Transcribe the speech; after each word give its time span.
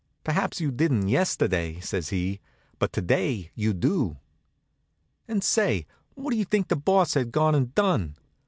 "Perhaps 0.23 0.59
you 0.59 0.71
didn't 0.71 1.09
yesterday," 1.09 1.79
says 1.79 2.09
he, 2.09 2.39
"but 2.79 2.91
to 2.93 3.03
day 3.03 3.51
you 3.53 3.71
do." 3.71 4.17
And 5.27 5.43
say, 5.43 5.85
what 6.15 6.31
do 6.31 6.37
you 6.37 6.45
think 6.45 6.69
the 6.69 6.75
Boss 6.75 7.13
had 7.13 7.31
gone 7.31 7.53
and 7.53 7.75
done? 7.75 8.15